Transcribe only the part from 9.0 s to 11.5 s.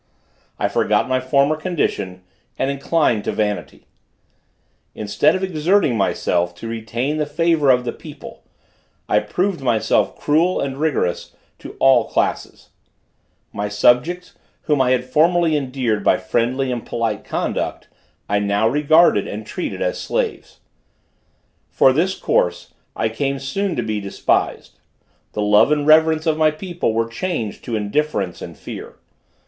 I proved myself cruel and rigorous